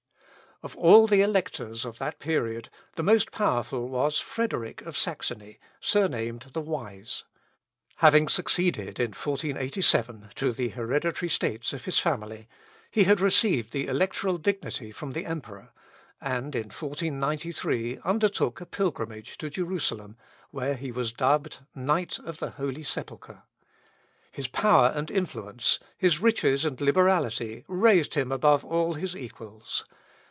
Of 0.63 0.75
all 0.75 1.07
the 1.07 1.23
Electors 1.23 1.85
of 1.85 1.97
that 1.97 2.19
period, 2.19 2.69
the 2.95 3.01
most 3.01 3.31
powerful 3.31 3.89
was 3.89 4.19
Frederick 4.19 4.83
of 4.83 4.95
Saxony, 4.95 5.57
surnamed 5.79 6.51
the 6.53 6.61
Wise. 6.61 7.23
Having 7.95 8.27
succeeded, 8.27 8.99
in 8.99 9.09
1487, 9.13 10.29
to 10.35 10.51
the 10.51 10.69
hereditary 10.69 11.29
states 11.31 11.73
of 11.73 11.85
his 11.85 11.97
family, 11.97 12.47
he 12.91 13.05
had 13.05 13.19
received 13.19 13.71
the 13.71 13.87
electoral 13.87 14.37
dignity 14.37 14.91
from 14.91 15.13
the 15.13 15.25
emperor, 15.25 15.71
and 16.21 16.53
in 16.53 16.65
1493 16.65 17.97
undertook 18.03 18.61
a 18.61 18.67
pilgrimage 18.67 19.39
to 19.39 19.49
Jerusalem, 19.49 20.15
where 20.51 20.75
he 20.75 20.91
was 20.91 21.11
dubbed 21.11 21.57
"Knight 21.73 22.19
of 22.19 22.37
the 22.37 22.51
Holy 22.51 22.83
Sepulchre." 22.83 23.41
His 24.31 24.47
power 24.47 24.93
and 24.93 25.09
influence, 25.09 25.79
his 25.97 26.21
riches 26.21 26.63
and 26.63 26.79
liberality, 26.79 27.65
raised 27.67 28.13
him 28.13 28.31
above 28.31 28.63
all 28.63 28.93
his 28.93 29.15
equals. 29.15 29.85